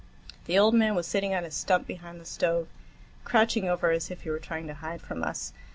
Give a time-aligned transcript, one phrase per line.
[0.45, 2.67] The old man was sitting on a stump behind the stove,
[3.23, 5.53] crouching over as if he were trying to hide from us.